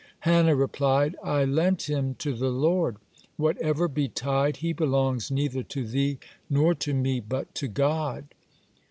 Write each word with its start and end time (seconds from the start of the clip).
Hannah 0.21 0.55
replied: 0.55 1.15
"I 1.23 1.45
lent 1.45 1.83
him 1.87 2.15
to 2.15 2.33
the 2.33 2.49
Lord. 2.49 2.97
Whatever 3.37 3.87
betide, 3.87 4.57
he 4.57 4.73
belongs 4.73 5.29
neither 5.29 5.61
to 5.61 5.85
thee 5.85 6.17
nor 6.49 6.73
to 6.73 6.95
me, 6.95 7.19
but 7.19 7.53
to 7.53 7.67
God." 7.67 8.25